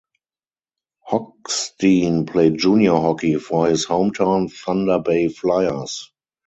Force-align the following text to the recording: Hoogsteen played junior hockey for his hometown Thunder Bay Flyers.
Hoogsteen 1.11 2.25
played 2.25 2.57
junior 2.57 2.93
hockey 2.95 3.35
for 3.35 3.67
his 3.67 3.85
hometown 3.85 4.51
Thunder 4.51 4.97
Bay 4.97 5.27
Flyers. 5.27 6.11